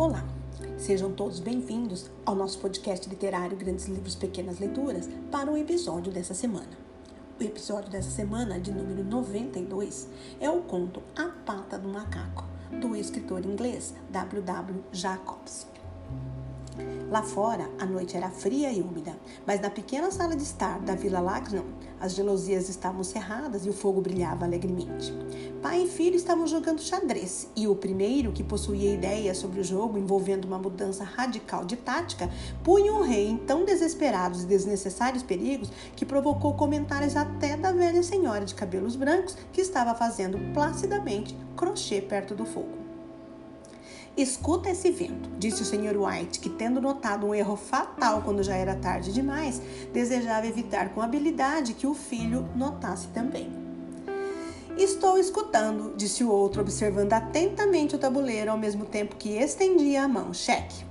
[0.00, 0.24] Olá,
[0.78, 6.32] sejam todos bem-vindos ao nosso podcast literário Grandes Livros Pequenas Leituras para o episódio dessa
[6.32, 6.70] semana.
[7.38, 10.08] O episódio dessa semana, de número 92,
[10.40, 12.46] é o conto A Pata do Macaco,
[12.80, 14.40] do escritor inglês W.
[14.40, 14.84] W.
[14.90, 15.66] Jacobs.
[17.10, 19.14] Lá fora, a noite era fria e úmida,
[19.46, 21.64] mas na pequena sala de estar da Vila Lagnon,
[22.00, 25.12] as gelosias estavam cerradas e o fogo brilhava alegremente.
[25.60, 29.98] Pai e filho estavam jogando xadrez, e o primeiro, que possuía ideias sobre o jogo
[29.98, 32.30] envolvendo uma mudança radical de tática,
[32.64, 38.02] punha o rei em tão desesperados e desnecessários perigos que provocou comentários até da velha
[38.02, 42.79] senhora de cabelos brancos que estava fazendo placidamente crochê perto do fogo.
[44.20, 45.96] Escuta esse vento, disse o Sr.
[45.96, 49.62] White, que, tendo notado um erro fatal quando já era tarde demais,
[49.94, 53.50] desejava evitar com habilidade que o filho notasse também.
[54.76, 60.08] Estou escutando, disse o outro, observando atentamente o tabuleiro ao mesmo tempo que estendia a
[60.08, 60.34] mão.
[60.34, 60.84] Cheque.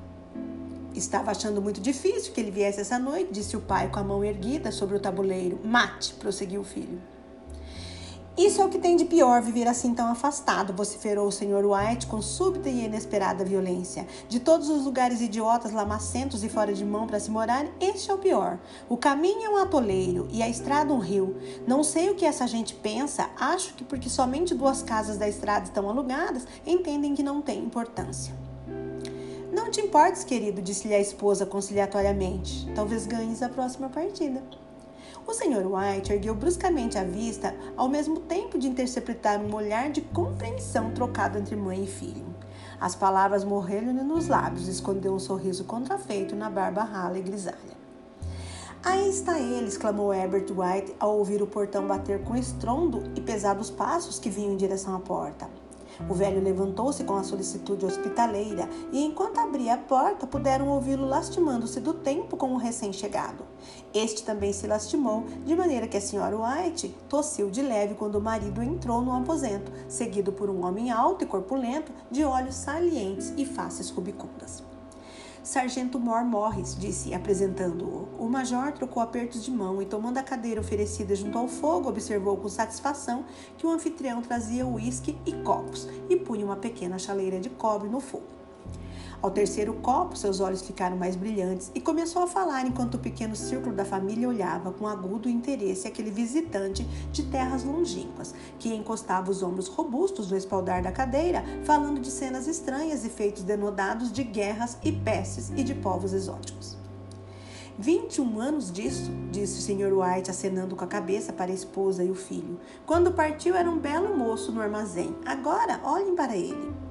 [0.95, 4.26] Estava achando muito difícil que ele viesse essa noite, disse o pai com a mão
[4.26, 5.59] erguida sobre o tabuleiro.
[5.64, 7.00] Mate, prosseguiu o filho.
[8.40, 11.66] Isso é o que tem de pior viver assim tão afastado, vociferou o Sr.
[11.66, 14.08] White com súbita e inesperada violência.
[14.30, 18.14] De todos os lugares idiotas, lamacentos e fora de mão para se morar, este é
[18.14, 18.58] o pior.
[18.88, 21.36] O caminho é um atoleiro e a estrada um rio.
[21.67, 25.66] Não sei o que essa gente pensa, acho que porque somente duas casas da estrada
[25.66, 28.34] estão alugadas, entendem que não tem importância.
[29.52, 32.72] Não te importes, querido, disse-lhe a esposa conciliatoriamente.
[32.73, 34.42] Talvez ganhes a próxima partida.
[35.30, 35.68] O Sr.
[35.68, 41.38] White ergueu bruscamente a vista, ao mesmo tempo de interceptar um olhar de compreensão trocado
[41.38, 42.26] entre mãe e filho.
[42.82, 47.78] As palavras morreram-lhe nos lábios, escondeu um sorriso contrafeito na barba rala e grisalha.
[48.84, 53.70] Aí está ele, exclamou Herbert White ao ouvir o portão bater com estrondo e pesados
[53.70, 55.48] passos que vinham em direção à porta.
[56.08, 61.80] O velho levantou-se com a solicitude hospitaleira e, enquanto abria a porta, puderam ouvi-lo lastimando-se
[61.80, 63.43] do tempo com o recém-chegado.
[63.93, 68.21] Este também se lastimou, de maneira que a senhora White tossiu de leve quando o
[68.21, 73.45] marido entrou no aposento, seguido por um homem alto e corpulento, de olhos salientes e
[73.45, 74.69] faces rubicundas.
[75.44, 78.08] Sargento Moore Morris, disse, apresentando-o.
[78.23, 82.38] O major trocou apertos de mão e, tomando a cadeira oferecida junto ao fogo, observou
[82.38, 83.26] com satisfação
[83.58, 88.00] que o anfitrião trazia uísque e copos e punha uma pequena chaleira de cobre no
[88.00, 88.39] fogo.
[89.22, 93.36] Ao terceiro copo, seus olhos ficaram mais brilhantes e começou a falar enquanto o pequeno
[93.36, 99.44] círculo da família olhava com agudo interesse aquele visitante de terras longínquas, que encostava os
[99.44, 104.78] ombros robustos no espaldar da cadeira, falando de cenas estranhas e feitos denodados de guerras
[104.82, 106.78] e pestes e de povos exóticos.
[107.78, 109.94] 21 anos disso, disse o Sr.
[109.94, 112.58] White, acenando com a cabeça para a esposa e o filho.
[112.86, 115.14] Quando partiu era um belo moço no armazém.
[115.26, 116.89] Agora, olhem para ele.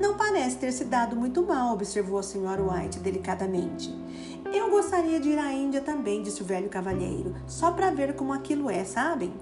[0.00, 3.94] Não parece ter se dado muito mal, observou a senhora White delicadamente.
[4.52, 8.32] Eu gostaria de ir à Índia também, disse o velho cavalheiro, só para ver como
[8.32, 9.32] aquilo é, sabem?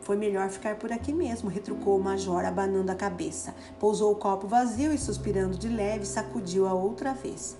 [0.00, 3.54] Foi melhor ficar por aqui mesmo, retrucou o major, abanando a cabeça.
[3.78, 7.56] Pousou o copo vazio e, suspirando de leve, sacudiu-a outra vez.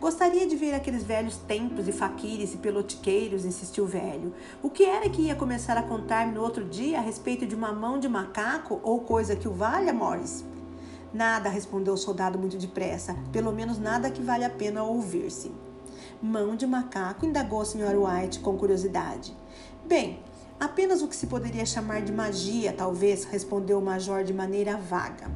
[0.00, 4.32] Gostaria de ver aqueles velhos templos e faquires e pelotiqueiros, insistiu o velho.
[4.62, 7.72] O que era que ia começar a contar-me no outro dia a respeito de uma
[7.72, 10.44] mão de macaco ou coisa que o valha, Morris?
[11.12, 13.16] Nada, respondeu o soldado muito depressa.
[13.32, 15.50] Pelo menos nada que vale a pena ouvir-se.
[16.22, 19.34] Mão de macaco, indagou a senhora White com curiosidade.
[19.86, 20.20] Bem,
[20.58, 25.28] apenas o que se poderia chamar de magia, talvez, respondeu o major de maneira vaga.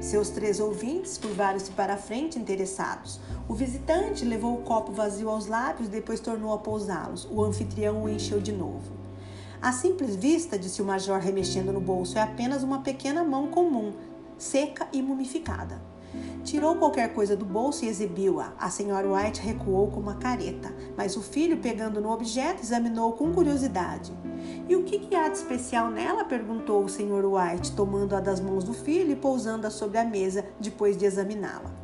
[0.00, 3.20] Seus três ouvintes curvaram-se para a frente, interessados.
[3.48, 7.26] O visitante levou o copo vazio aos lábios depois tornou a pousá-los.
[7.30, 9.00] O anfitrião o encheu de novo.
[9.60, 13.92] À simples vista, disse o major, remexendo no bolso, é apenas uma pequena mão comum,
[14.42, 15.80] seca e mumificada.
[16.42, 18.52] Tirou qualquer coisa do bolso e exibiu-a.
[18.58, 23.32] A senhora White recuou com uma careta, mas o filho, pegando no objeto, examinou com
[23.32, 24.12] curiosidade.
[24.68, 26.24] E o que, que há de especial nela?
[26.24, 30.96] perguntou o senhor White, tomando-a das mãos do filho e pousando-a sobre a mesa depois
[30.96, 31.79] de examiná-la.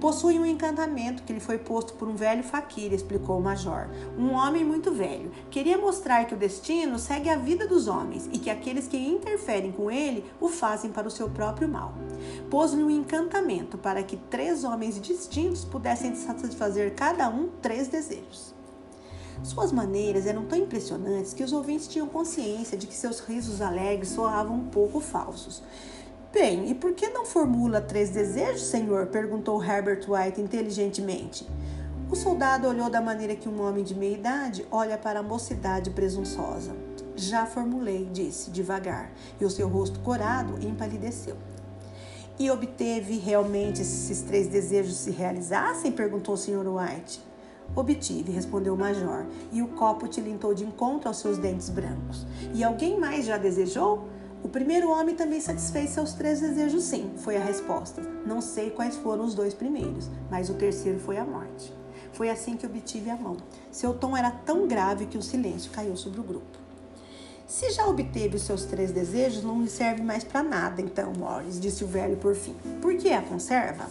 [0.00, 3.90] Possui um encantamento que lhe foi posto por um velho faquir, explicou o major.
[4.16, 5.30] Um homem muito velho.
[5.50, 9.70] Queria mostrar que o destino segue a vida dos homens e que aqueles que interferem
[9.70, 11.92] com ele o fazem para o seu próprio mal.
[12.48, 18.54] Pôs-lhe um encantamento para que três homens distintos pudessem satisfazer cada um três desejos.
[19.42, 24.10] Suas maneiras eram tão impressionantes que os ouvintes tinham consciência de que seus risos alegres
[24.10, 25.62] soavam um pouco falsos.
[26.32, 29.06] Bem, e por que não formula três desejos, senhor?
[29.06, 31.44] perguntou Herbert White inteligentemente.
[32.08, 35.90] O soldado olhou da maneira que um homem de meia idade olha para a mocidade
[35.90, 36.70] presunçosa.
[37.16, 39.10] Já formulei, disse devagar,
[39.40, 41.36] e o seu rosto corado empalideceu.
[42.38, 45.90] E obteve realmente esses três desejos se realizassem?
[45.90, 46.64] perguntou o Sr.
[46.68, 47.20] White.
[47.74, 52.24] Obtive, respondeu o major, e o copo tilintou de encontro aos seus dentes brancos.
[52.54, 54.08] E alguém mais já desejou?
[54.42, 58.00] O primeiro homem também satisfez seus três desejos, sim, foi a resposta.
[58.26, 61.72] Não sei quais foram os dois primeiros, mas o terceiro foi a morte.
[62.12, 63.36] Foi assim que obtive a mão.
[63.70, 66.58] Seu tom era tão grave que o silêncio caiu sobre o grupo.
[67.46, 71.60] Se já obteve os seus três desejos, não lhe serve mais para nada, então, Morris,
[71.60, 72.54] disse o velho por fim.
[72.80, 73.90] Por que a conserva?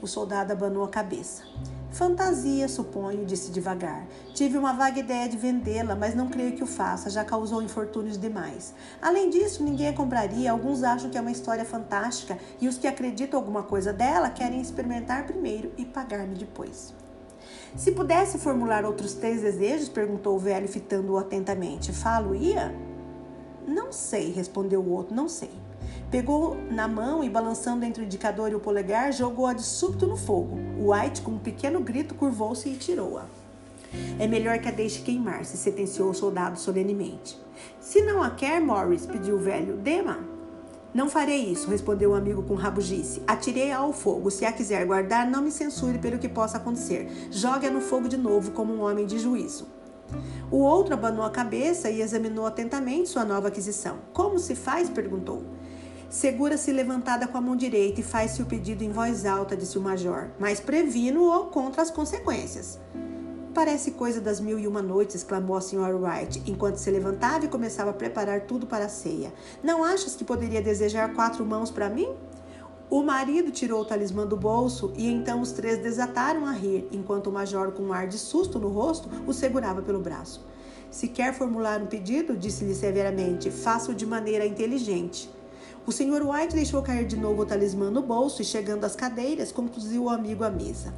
[0.00, 1.42] O soldado abanou a cabeça.
[1.90, 4.06] Fantasia, suponho, disse devagar.
[4.34, 8.18] Tive uma vaga ideia de vendê-la, mas não creio que o faça, já causou infortúnios
[8.18, 8.74] demais.
[9.00, 12.86] Além disso, ninguém a compraria, alguns acham que é uma história fantástica e os que
[12.86, 16.92] acreditam alguma coisa dela querem experimentar primeiro e pagar-me depois.
[17.74, 22.74] Se pudesse formular outros três desejos, perguntou o velho, fitando-o atentamente, falo-ia?
[23.66, 25.50] Não sei, respondeu o outro, não sei.
[26.10, 30.16] Pegou na mão e, balançando entre o indicador e o polegar, jogou-a de súbito no
[30.16, 30.58] fogo.
[30.78, 33.26] White, com um pequeno grito, curvou-se e tirou-a.
[34.18, 37.38] É melhor que a deixe queimar-se, sentenciou o soldado solenemente.
[37.78, 40.20] Se não a quer, Morris, pediu o velho, dema.
[40.94, 43.22] Não farei isso, respondeu o amigo com rabugice.
[43.26, 44.30] Atirei-a ao fogo.
[44.30, 47.28] Se a quiser guardar, não me censure pelo que possa acontecer.
[47.30, 49.66] Jogue-a no fogo de novo, como um homem de juízo.
[50.50, 53.98] O outro abanou a cabeça e examinou atentamente sua nova aquisição.
[54.14, 54.88] Como se faz?
[54.88, 55.44] perguntou.
[56.08, 59.80] Segura-se levantada com a mão direita e faz-se o pedido em voz alta, disse o
[59.82, 62.80] major, mas previno-o contra as consequências.
[63.52, 67.48] Parece coisa das mil e uma noites, exclamou a senhora Wright, enquanto se levantava e
[67.48, 69.34] começava a preparar tudo para a ceia.
[69.62, 72.08] Não achas que poderia desejar quatro mãos para mim?
[72.88, 77.26] O marido tirou o talismã do bolso e então os três desataram a rir, enquanto
[77.26, 80.42] o major, com um ar de susto no rosto, o segurava pelo braço.
[80.90, 85.36] Se quer formular um pedido, disse-lhe severamente, faça-o de maneira inteligente.
[85.88, 86.20] O Sr.
[86.22, 90.10] White deixou cair de novo o talismã no bolso e, chegando às cadeiras, conduziu o
[90.10, 90.92] amigo à mesa.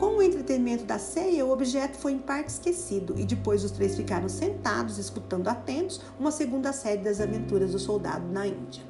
[0.00, 3.94] Com o entretenimento da ceia, o objeto foi em parte esquecido e depois os três
[3.94, 8.82] ficaram sentados, escutando atentos uma segunda série das aventuras do soldado na Índia.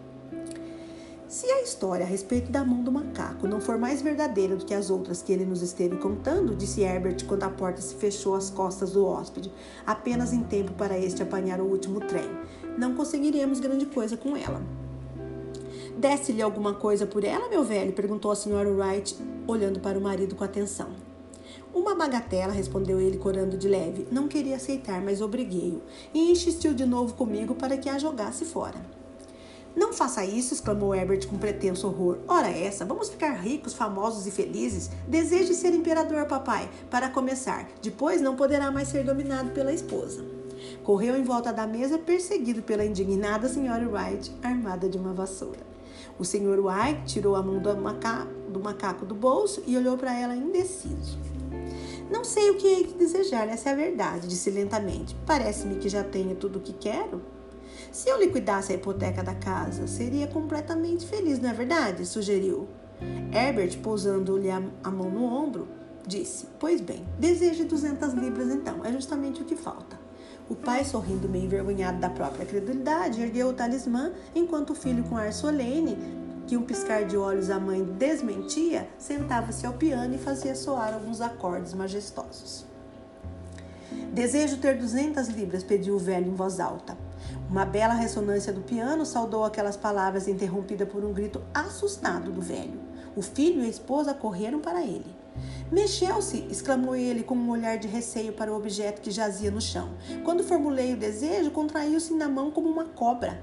[1.28, 4.72] Se a história a respeito da mão do macaco não for mais verdadeira do que
[4.72, 8.48] as outras que ele nos esteve contando, disse Herbert quando a porta se fechou às
[8.48, 9.52] costas do hóspede,
[9.86, 12.30] apenas em tempo para este apanhar o último trem,
[12.78, 14.62] não conseguiremos grande coisa com ela.
[15.96, 17.92] Desse-lhe alguma coisa por ela, meu velho?
[17.92, 19.16] perguntou a senhora Wright,
[19.46, 20.90] olhando para o marido com atenção.
[21.74, 24.06] Uma bagatela, respondeu ele, corando de leve.
[24.10, 25.82] Não queria aceitar, mas obriguei-o.
[26.12, 28.80] E insistiu de novo comigo para que a jogasse fora.
[29.74, 32.18] Não faça isso, exclamou Herbert com pretenso horror.
[32.28, 34.90] Ora essa, vamos ficar ricos, famosos e felizes.
[35.08, 37.66] Deseje ser imperador, papai, para começar.
[37.80, 40.22] Depois não poderá mais ser dominado pela esposa.
[40.84, 45.71] Correu em volta da mesa, perseguido pela indignada senhora Wright, armada de uma vassoura.
[46.18, 50.18] O senhor White tirou a mão do macaco do, macaco do bolso e olhou para
[50.18, 51.18] ela indeciso.
[52.10, 55.16] Não sei o que hei de desejar, essa é a verdade, disse lentamente.
[55.26, 57.22] Parece-me que já tenho tudo o que quero.
[57.90, 62.04] Se eu liquidasse a hipoteca da casa, seria completamente feliz, não é verdade?
[62.04, 62.68] sugeriu.
[63.32, 64.60] Herbert, pousando-lhe a,
[64.90, 65.68] mão no ombro,
[66.06, 70.01] disse: Pois bem, deseje 200 libras então, é justamente o que falta.
[70.52, 75.16] O pai, sorrindo meio envergonhado da própria credulidade, ergueu o talismã, enquanto o filho, com
[75.16, 75.96] ar solene,
[76.46, 81.22] que um piscar de olhos a mãe desmentia, sentava-se ao piano e fazia soar alguns
[81.22, 82.66] acordes majestosos.
[84.12, 86.98] Desejo ter duzentas libras, pediu o velho em voz alta.
[87.48, 92.78] Uma bela ressonância do piano saudou aquelas palavras, interrompida por um grito assustado do velho.
[93.16, 95.21] O filho e a esposa correram para ele.
[95.70, 99.90] Mexeu-se, exclamou ele com um olhar de receio para o objeto que jazia no chão.
[100.24, 103.42] Quando formulei o desejo, contraiu-se na mão como uma cobra.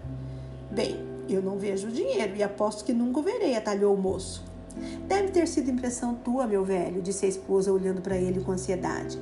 [0.70, 4.44] Bem, eu não vejo o dinheiro e aposto que nunca o verei, atalhou o moço.
[5.08, 9.20] Deve ter sido impressão tua, meu velho, disse a esposa, olhando para ele com ansiedade.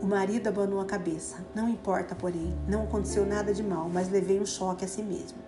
[0.00, 1.36] O marido abanou a cabeça.
[1.54, 5.47] Não importa, porém, não aconteceu nada de mal, mas levei um choque a si mesmo.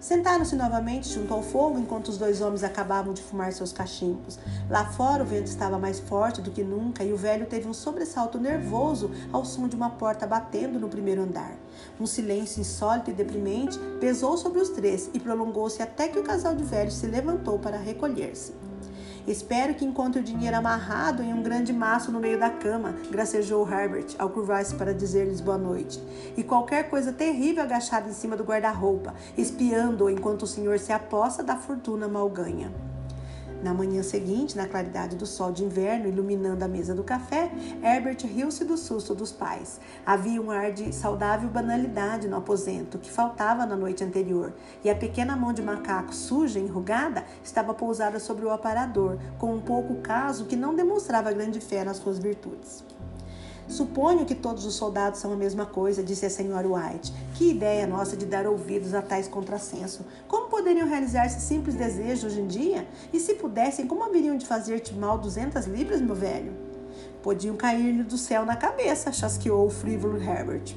[0.00, 4.38] Sentaram-se novamente junto ao fogo enquanto os dois homens acabavam de fumar seus cachimbos.
[4.70, 7.74] Lá fora o vento estava mais forte do que nunca e o velho teve um
[7.74, 11.54] sobressalto nervoso ao som de uma porta batendo no primeiro andar.
[12.00, 16.54] Um silêncio insólito e deprimente pesou sobre os três e prolongou-se até que o casal
[16.54, 18.69] de velhos se levantou para recolher-se.
[19.30, 23.64] Espero que encontre o dinheiro amarrado em um grande maço no meio da cama, gracejou
[23.64, 26.02] Herbert ao curvar-se para dizer-lhes boa noite.
[26.36, 31.44] E qualquer coisa terrível agachada em cima do guarda-roupa, espiando-o enquanto o senhor se aposta
[31.44, 32.89] da fortuna mal ganha.
[33.62, 37.50] Na manhã seguinte, na claridade do sol de inverno iluminando a mesa do café,
[37.82, 39.78] Herbert riu-se do susto dos pais.
[40.04, 44.94] Havia um ar de saudável banalidade no aposento que faltava na noite anterior, e a
[44.94, 49.96] pequena mão de macaco suja e enrugada estava pousada sobre o aparador, com um pouco
[49.96, 52.82] caso que não demonstrava grande fé nas suas virtudes.
[53.70, 57.12] Suponho que todos os soldados são a mesma coisa, disse a senhora White.
[57.34, 60.04] Que ideia nossa de dar ouvidos a tais contrassenso.
[60.26, 62.88] Como poderiam realizar esse simples desejo hoje em dia?
[63.12, 66.52] E se pudessem, como haveriam de fazer-te mal duzentas libras, meu velho?
[67.22, 70.74] Podiam cair-lhe do céu na cabeça, chasqueou o frívolo Herbert.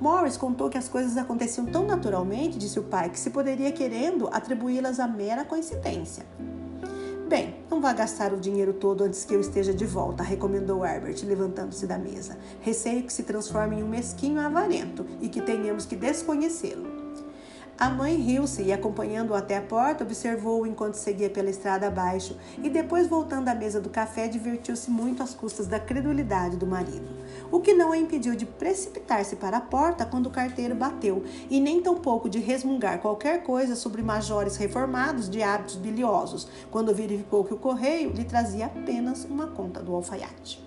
[0.00, 4.28] Morris contou que as coisas aconteciam tão naturalmente, disse o pai, que se poderia, querendo,
[4.28, 6.24] atribuí-las a mera coincidência.
[7.28, 11.24] Bem, não vá gastar o dinheiro todo antes que eu esteja de volta, recomendou Herbert,
[11.24, 12.36] levantando-se da mesa.
[12.60, 16.93] Receio que se transforme em um mesquinho avarento e que tenhamos que desconhecê-lo.
[17.76, 22.70] A mãe riu-se e, acompanhando-o até a porta, observou-o enquanto seguia pela estrada abaixo e,
[22.70, 27.04] depois voltando à mesa do café, divertiu-se muito às custas da credulidade do marido.
[27.50, 31.58] O que não a impediu de precipitar-se para a porta quando o carteiro bateu e
[31.58, 37.54] nem tampouco de resmungar qualquer coisa sobre majores reformados de hábitos biliosos, quando verificou que
[37.54, 40.64] o correio lhe trazia apenas uma conta do alfaiate.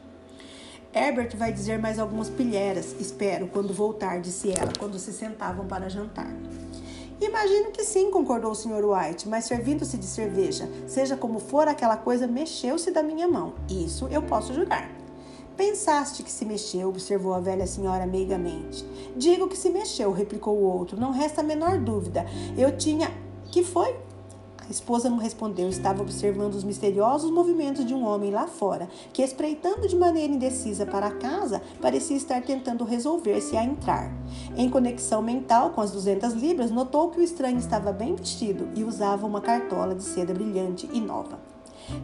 [0.93, 5.89] Herbert vai dizer mais algumas pilheiras, espero, quando voltar, disse ela, quando se sentavam para
[5.89, 6.33] jantar.
[7.19, 8.85] Imagino que sim, concordou o Sr.
[8.85, 13.53] White, mas servindo-se de cerveja, seja como for, aquela coisa mexeu-se da minha mão.
[13.67, 14.89] Isso eu posso jurar.
[15.57, 18.85] Pensaste que se mexeu, observou a velha senhora meigamente.
[19.15, 20.99] Digo que se mexeu, replicou o outro.
[20.99, 22.23] Não resta a menor dúvida.
[22.55, 23.11] Eu tinha.
[23.51, 23.95] Que foi?
[24.67, 29.21] A esposa não respondeu, estava observando os misteriosos movimentos de um homem lá fora, que,
[29.21, 34.11] espreitando de maneira indecisa para a casa, parecia estar tentando resolver-se a entrar.
[34.57, 38.83] Em conexão mental com as 200 libras, notou que o estranho estava bem vestido e
[38.83, 41.39] usava uma cartola de seda brilhante e nova.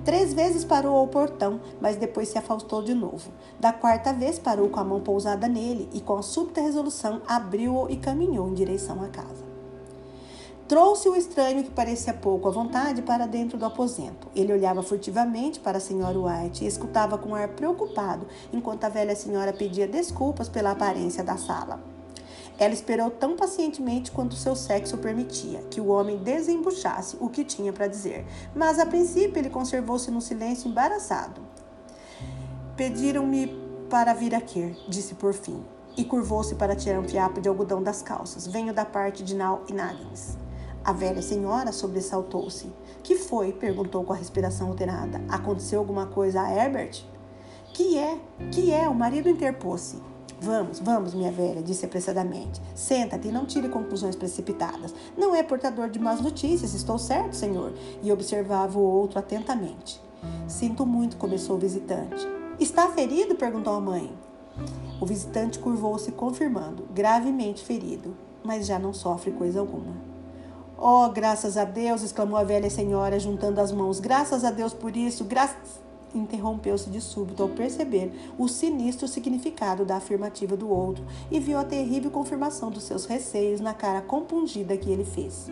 [0.05, 3.29] Três vezes parou ao portão, mas depois se afastou de novo.
[3.59, 7.89] Da quarta vez parou com a mão pousada nele e, com a súbita resolução, abriu-o
[7.89, 9.52] e caminhou em direção à casa.
[10.73, 14.27] Trouxe o estranho que parecia pouco à vontade para dentro do aposento.
[14.35, 19.15] Ele olhava furtivamente para a senhora White e escutava com ar preocupado enquanto a velha
[19.15, 21.79] senhora pedia desculpas pela aparência da sala.
[22.57, 27.71] Ela esperou tão pacientemente quanto seu sexo permitia que o homem desembuchasse o que tinha
[27.71, 28.25] para dizer,
[28.55, 31.39] mas a princípio ele conservou-se num silêncio embaraçado.
[32.75, 33.45] Pediram-me
[33.91, 35.63] para vir aqui, disse por fim,
[35.95, 38.47] e curvou-se para tirar um fiapo de algodão das calças.
[38.47, 40.41] Venho da parte de Nal e Naggins.
[40.83, 42.69] A velha senhora sobressaltou-se.
[43.01, 43.53] Que foi?
[43.53, 45.21] perguntou com a respiração alterada.
[45.29, 47.05] Aconteceu alguma coisa a Herbert?
[47.73, 48.19] Que é?
[48.51, 48.89] Que é?
[48.89, 49.97] O marido interpôs-se.
[50.41, 52.61] Vamos, vamos, minha velha, disse apressadamente.
[52.75, 54.93] Senta-te e não tire conclusões precipitadas.
[55.17, 57.73] Não é portador de más notícias, estou certo, senhor?
[58.01, 60.01] E observava o outro atentamente.
[60.47, 62.27] Sinto muito, começou o visitante.
[62.59, 63.35] Está ferido?
[63.35, 64.13] perguntou a mãe.
[64.99, 68.13] O visitante curvou-se, confirmando, gravemente ferido,
[68.43, 70.12] mas já não sofre coisa alguma.
[70.85, 72.03] Oh, graças a Deus!
[72.03, 74.01] exclamou a velha senhora, juntando as mãos.
[74.01, 75.23] Graças a Deus por isso!
[75.23, 75.81] Graças.
[76.13, 81.63] Interrompeu-se de súbito ao perceber o sinistro significado da afirmativa do outro e viu a
[81.63, 85.47] terrível confirmação dos seus receios na cara compungida que ele fez.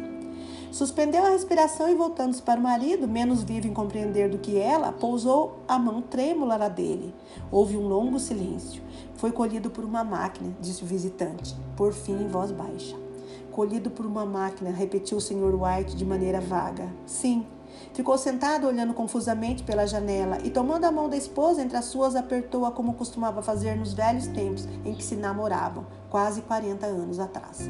[0.70, 4.92] Suspendeu a respiração e, voltando-se para o marido, menos vivo em compreender do que ela,
[4.92, 7.16] pousou a mão trêmula na dele.
[7.50, 8.84] Houve um longo silêncio.
[9.16, 13.11] Foi colhido por uma máquina, disse o visitante, por fim em voz baixa
[13.52, 15.54] colhido por uma máquina, repetiu o Sr.
[15.54, 16.90] White de maneira vaga.
[17.06, 17.46] Sim.
[17.94, 22.16] Ficou sentado olhando confusamente pela janela e, tomando a mão da esposa entre as suas,
[22.16, 27.70] apertou-a como costumava fazer nos velhos tempos em que se namoravam, quase 40 anos atrás.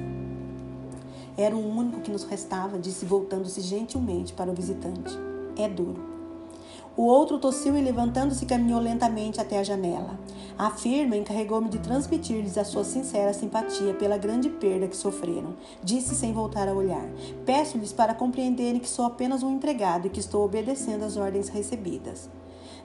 [1.38, 5.18] Era o único que nos restava, disse voltando-se gentilmente para o visitante.
[5.58, 6.11] É duro.
[6.98, 10.20] O outro tossiu e, levantando-se, caminhou lentamente até a janela.
[10.58, 15.56] A firma encarregou-me de transmitir-lhes a sua sincera simpatia pela grande perda que sofreram.
[15.82, 17.08] Disse sem voltar a olhar.
[17.46, 22.30] Peço-lhes para compreenderem que sou apenas um empregado e que estou obedecendo às ordens recebidas.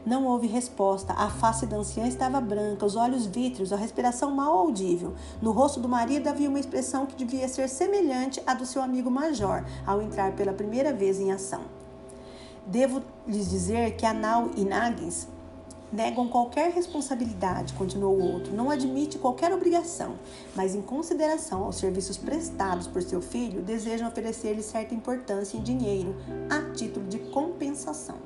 [0.07, 1.13] Não houve resposta.
[1.15, 5.15] A face da anciã estava branca, os olhos vítreos, a respiração mal audível.
[5.43, 9.11] No rosto do marido havia uma expressão que devia ser semelhante à do seu amigo
[9.11, 11.76] major ao entrar pela primeira vez em ação.
[12.67, 15.29] Devo lhes dizer que Anal e Nagens
[15.93, 20.17] negam qualquer responsabilidade, continuou o outro, não admite qualquer obrigação,
[20.55, 26.17] mas em consideração aos serviços prestados por seu filho, desejam oferecer-lhe certa importância em dinheiro,
[26.51, 28.17] a título de compensação.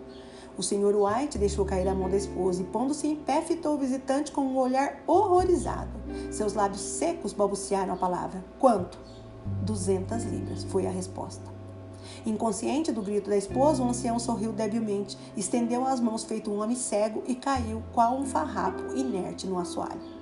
[0.57, 0.95] O Sr.
[0.97, 4.43] White deixou cair a mão da esposa e, pondo-se em pé, fitou o visitante com
[4.43, 5.91] um olhar horrorizado.
[6.31, 8.43] Seus lábios secos balbuciaram a palavra.
[8.59, 8.99] Quanto?
[9.63, 11.60] Duzentas libras, foi a resposta.
[12.27, 16.77] Inconsciente do grito da esposa, o ancião sorriu debilmente, estendeu as mãos feito um homem
[16.77, 20.21] cego e caiu, qual um farrapo inerte no assoalho.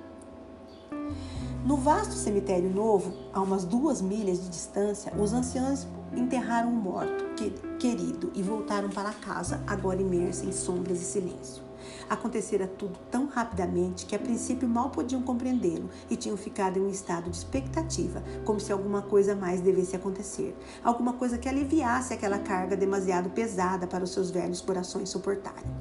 [1.65, 7.35] No vasto cemitério novo, a umas duas milhas de distância, os anciãos enterraram o morto,
[7.77, 11.68] querido, e voltaram para casa, agora imersos em sombras e silêncio.
[12.09, 16.89] Acontecera tudo tão rapidamente que a princípio mal podiam compreendê-lo e tinham ficado em um
[16.89, 22.39] estado de expectativa, como se alguma coisa mais devesse acontecer, alguma coisa que aliviasse aquela
[22.39, 25.79] carga demasiado pesada para os seus velhos corações suportarem.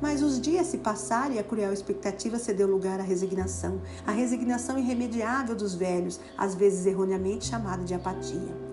[0.00, 4.78] Mas os dias se passaram e a cruel expectativa cedeu lugar à resignação, a resignação
[4.78, 8.68] irremediável dos velhos, às vezes erroneamente chamada de apatia.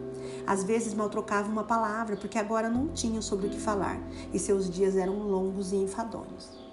[0.45, 3.99] Às vezes mal trocavam uma palavra, porque agora não tinham sobre o que falar,
[4.31, 6.64] e seus dias eram longos e enfadonhos.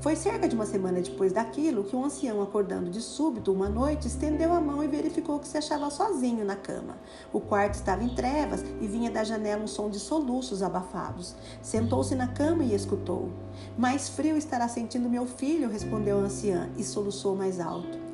[0.00, 4.06] Foi cerca de uma semana depois daquilo que um ancião, acordando de súbito uma noite,
[4.06, 6.96] estendeu a mão e verificou que se achava sozinho na cama.
[7.32, 11.34] O quarto estava em trevas e vinha da janela um som de soluços abafados.
[11.60, 13.28] Sentou-se na cama e escutou.
[13.76, 18.07] Mais frio estará sentindo meu filho, respondeu a anciã e soluçou mais alto.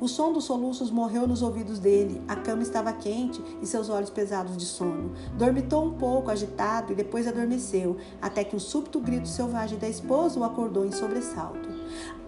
[0.00, 2.22] O som dos soluços morreu nos ouvidos dele.
[2.28, 5.12] A cama estava quente e seus olhos pesados de sono.
[5.36, 10.38] Dormitou um pouco, agitado, e depois adormeceu, até que um súbito grito selvagem da esposa
[10.38, 11.68] o acordou em sobressalto.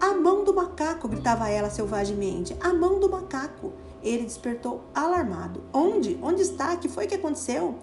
[0.01, 1.07] A mão do macaco!
[1.07, 2.55] gritava ela selvagemente.
[2.59, 3.71] A mão do macaco!
[4.03, 5.63] Ele despertou alarmado.
[5.73, 6.17] Onde?
[6.21, 6.75] Onde está?
[6.75, 7.75] Que foi que aconteceu?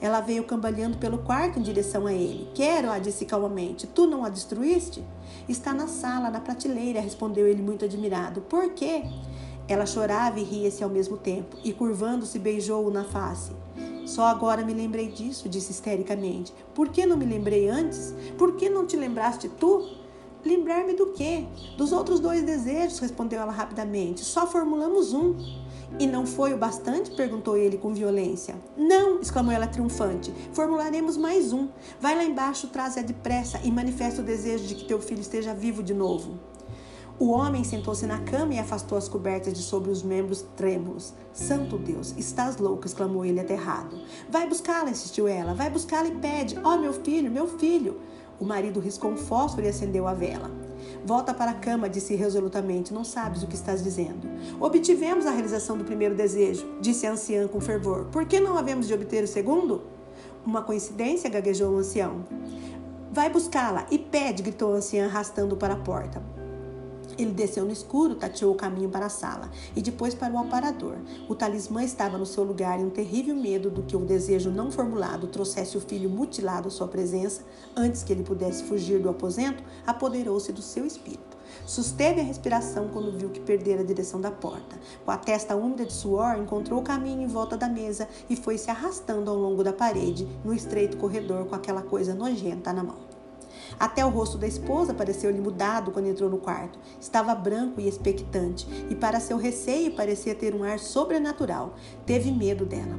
[0.00, 2.48] Ela veio cambaleando pelo quarto em direção a ele.
[2.54, 3.86] Quero, a disse calmamente.
[3.86, 5.04] Tu não a destruíste?
[5.48, 8.42] Está na sala, na prateleira, respondeu ele muito admirado.
[8.42, 9.02] Por quê?
[9.68, 13.50] Ela chorava e ria-se ao mesmo tempo, e curvando-se beijou-o na face.
[14.06, 16.54] Só agora me lembrei disso, disse histericamente.
[16.72, 18.14] Por que não me lembrei antes?
[18.38, 19.96] Por que não te lembraste tu?
[20.44, 21.44] Lembrar-me do quê?
[21.76, 24.24] Dos outros dois desejos, respondeu ela rapidamente.
[24.24, 25.34] Só formulamos um.
[25.98, 27.10] E não foi o bastante?
[27.12, 28.54] perguntou ele com violência.
[28.76, 30.32] Não, exclamou ela triunfante.
[30.52, 31.68] Formularemos mais um.
[32.00, 35.82] Vai lá embaixo, traz-a depressa e manifesta o desejo de que teu filho esteja vivo
[35.82, 36.38] de novo.
[37.18, 41.14] O homem sentou-se na cama e afastou as cobertas de sobre os membros trêmulos.
[41.32, 43.98] Santo Deus, estás louco, exclamou ele aterrado.
[44.28, 45.54] Vai buscá-la, insistiu ela.
[45.54, 47.98] Vai buscá-la e pede: Ó oh, meu filho, meu filho.
[48.38, 50.65] O marido riscou um fósforo e acendeu a vela.
[51.06, 52.92] Volta para a cama, disse resolutamente.
[52.92, 54.28] Não sabes o que estás dizendo.
[54.58, 58.06] Obtivemos a realização do primeiro desejo, disse a anciã com fervor.
[58.06, 59.84] Por que não havemos de obter o segundo?
[60.44, 62.24] Uma coincidência, gaguejou o ancião.
[63.12, 66.20] Vai buscá-la e pede, gritou a anciã, arrastando para a porta.
[67.18, 70.96] Ele desceu no escuro, tateou o caminho para a sala e depois para o aparador.
[71.28, 74.70] O talismã estava no seu lugar e um terrível medo do que o desejo não
[74.70, 77.42] formulado trouxesse o filho mutilado à sua presença
[77.74, 81.36] antes que ele pudesse fugir do aposento, apoderou-se do seu espírito.
[81.64, 84.76] Susteve a respiração quando viu que perdera a direção da porta.
[85.04, 88.58] Com a testa úmida de suor, encontrou o caminho em volta da mesa e foi
[88.58, 93.05] se arrastando ao longo da parede, no estreito corredor com aquela coisa nojenta na mão.
[93.78, 96.78] Até o rosto da esposa pareceu-lhe mudado quando entrou no quarto.
[97.00, 101.74] Estava branco e expectante, e para seu receio parecia ter um ar sobrenatural.
[102.04, 102.96] Teve medo dela.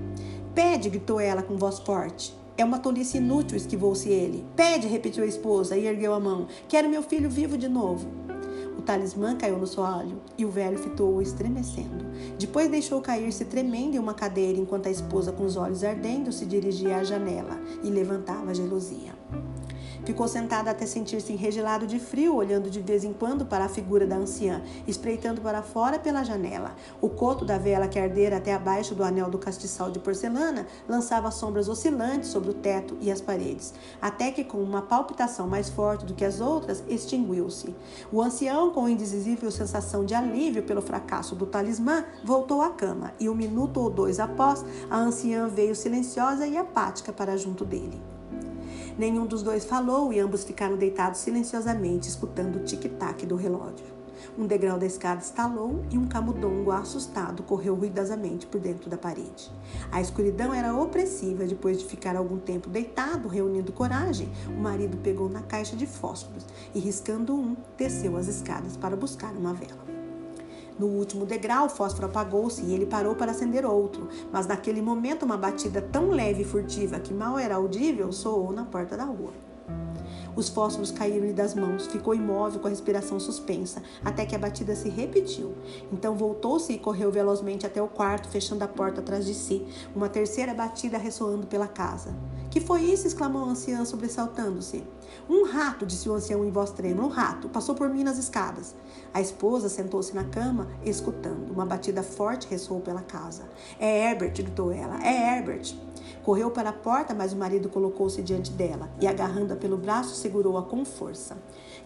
[0.54, 2.36] Pede, gritou ela com voz forte.
[2.58, 4.44] É uma tolice inútil, esquivou-se ele.
[4.56, 6.48] Pede, repetiu a esposa e ergueu a mão.
[6.68, 8.08] Quero meu filho vivo de novo.
[8.76, 12.06] O talismã caiu no soalho e o velho fitou-o estremecendo.
[12.40, 16.46] Depois deixou cair-se tremendo em uma cadeira enquanto a esposa, com os olhos ardendo, se
[16.46, 19.14] dirigia à janela e levantava a gelosia.
[20.08, 24.08] Ficou sentada até sentir-se enregelado de frio, olhando de vez em quando para a figura
[24.08, 26.78] da anciã, espreitando para fora pela janela.
[27.02, 31.30] O coto da vela que ardera até abaixo do anel do castiçal de porcelana lançava
[31.30, 36.06] sombras oscilantes sobre o teto e as paredes, até que, com uma palpitação mais forte
[36.06, 37.76] do que as outras, extinguiu-se.
[38.10, 43.28] O ancião, com indizível sensação de alívio pelo fracasso do talismã, voltou à cama e,
[43.28, 48.02] um minuto ou dois após, a anciã veio silenciosa e apática para junto dele.
[48.98, 53.86] Nenhum dos dois falou e ambos ficaram deitados silenciosamente, escutando o tic-tac do relógio.
[54.36, 59.52] Um degrau da escada estalou e um camundongo assustado correu ruidosamente por dentro da parede.
[59.92, 61.46] A escuridão era opressiva.
[61.46, 66.46] Depois de ficar algum tempo deitado, reunindo coragem, o marido pegou na caixa de fósforos
[66.74, 69.97] e, riscando um, desceu as escadas para buscar uma vela.
[70.80, 75.24] No último degrau, o fósforo apagou-se e ele parou para acender outro, mas naquele momento
[75.24, 79.34] uma batida tão leve e furtiva que mal era audível soou na porta da rua.
[80.36, 84.76] Os fósforos caíram-lhe das mãos, ficou imóvel com a respiração suspensa, até que a batida
[84.76, 85.56] se repetiu.
[85.92, 90.08] Então voltou-se e correu velozmente até o quarto, fechando a porta atrás de si, uma
[90.08, 92.14] terceira batida ressoando pela casa.
[92.50, 93.08] Que foi isso?
[93.08, 94.84] exclamou a anciã, sobressaltando-se.
[95.30, 98.76] Um rato, disse o ancião em voz trêmula, um rato, passou por mim nas escadas.
[99.14, 101.52] A esposa sentou-se na cama, escutando.
[101.52, 103.44] Uma batida forte ressoou pela casa.
[103.80, 105.76] É Herbert, gritou ela, é Herbert.
[106.28, 110.62] Correu para a porta, mas o marido colocou-se diante dela e, agarrando-a pelo braço, segurou-a
[110.62, 111.38] com força.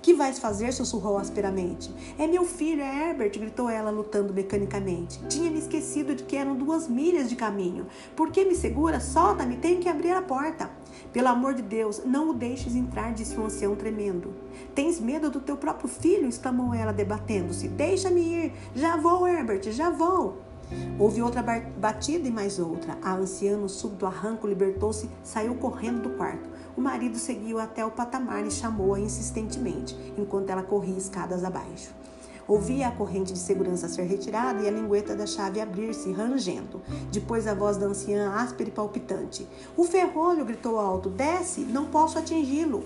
[0.01, 0.73] Que vais fazer?
[0.73, 1.93] sussurrou asperamente.
[2.17, 5.19] É meu filho, é Herbert, gritou ela, lutando mecanicamente.
[5.27, 7.85] Tinha me esquecido de que eram duas milhas de caminho.
[8.15, 8.99] Por que me segura?
[8.99, 10.71] Solta-me, tenho que abrir a porta.
[11.13, 14.33] Pelo amor de Deus, não o deixes entrar, disse o ancião tremendo.
[14.73, 16.27] Tens medo do teu próprio filho?
[16.27, 17.67] exclamou ela, debatendo-se.
[17.67, 18.53] Deixa-me ir.
[18.73, 20.49] Já vou, Herbert, já vou.
[20.99, 21.41] Houve outra
[21.77, 22.97] batida e mais outra.
[23.01, 26.49] A anciã, no súbito arranco, libertou-se, saiu correndo do quarto.
[26.77, 31.93] O marido seguiu até o patamar e chamou-a insistentemente, enquanto ela corria escadas abaixo.
[32.47, 36.81] Ouvia a corrente de segurança ser retirada e a lingueta da chave abrir-se, rangendo.
[37.11, 39.47] Depois a voz da anciã, áspera e palpitante.
[39.77, 41.09] O ferrolho, gritou alto.
[41.09, 42.83] Desce, não posso atingi-lo.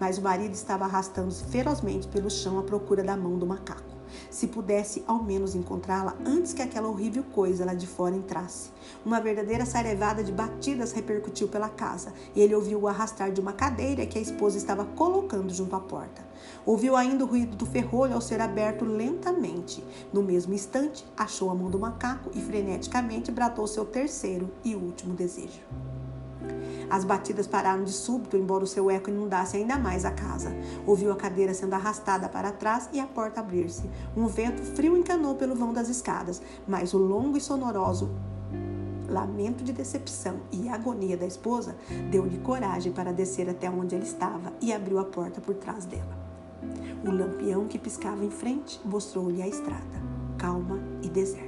[0.00, 3.97] Mas o marido estava arrastando-se ferozmente pelo chão à procura da mão do macaco
[4.30, 8.70] se pudesse ao menos encontrá-la antes que aquela horrível coisa lá de fora entrasse.
[9.04, 13.52] Uma verdadeira sarevada de batidas repercutiu pela casa e ele ouviu o arrastar de uma
[13.52, 16.26] cadeira que a esposa estava colocando junto à porta.
[16.64, 19.82] Ouviu ainda o ruído do ferrolho ao ser aberto lentamente.
[20.12, 25.14] No mesmo instante, achou a mão do macaco e freneticamente bradou seu terceiro e último
[25.14, 25.60] desejo.
[26.90, 30.50] As batidas pararam de súbito, embora o seu eco inundasse ainda mais a casa.
[30.86, 33.88] Ouviu a cadeira sendo arrastada para trás e a porta abrir-se.
[34.16, 38.10] Um vento frio encanou pelo vão das escadas, mas o longo e sonoroso
[39.08, 41.74] lamento de decepção e agonia da esposa
[42.10, 46.16] deu-lhe coragem para descer até onde ele estava e abriu a porta por trás dela.
[47.04, 50.02] O lampião que piscava em frente mostrou-lhe a estrada,
[50.36, 51.47] calma e deserta.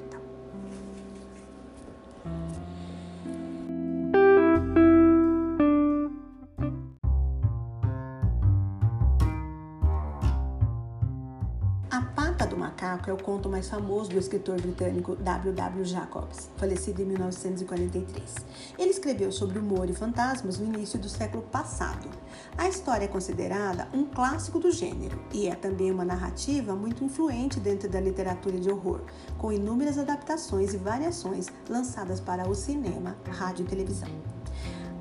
[13.10, 15.52] É o conto mais famoso do escritor britânico W.
[15.52, 15.84] W.
[15.84, 18.34] Jacobs, falecido em 1943.
[18.78, 22.08] Ele escreveu sobre humor e fantasmas no início do século passado.
[22.56, 27.58] A história é considerada um clássico do gênero e é também uma narrativa muito influente
[27.58, 29.00] dentro da literatura de horror,
[29.36, 34.08] com inúmeras adaptações e variações lançadas para o cinema, rádio e televisão.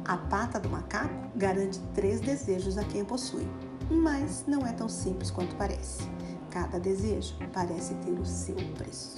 [0.03, 3.47] A pata do macaco garante três desejos a quem possui,
[3.89, 6.01] mas não é tão simples quanto parece.
[6.49, 9.17] Cada desejo parece ter o seu preço.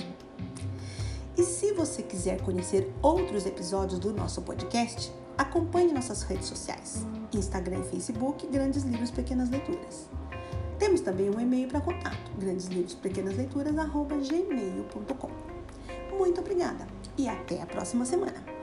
[1.38, 7.80] E se você quiser conhecer outros episódios do nosso podcast, acompanhe nossas redes sociais: Instagram
[7.80, 10.10] e Facebook, Grandes Livros Pequenas Leituras.
[10.78, 15.30] Temos também um e-mail para contato: grandeslivros.pequenasleituras@gmail.com.
[16.18, 16.86] Muito obrigada
[17.18, 18.61] e até a próxima semana.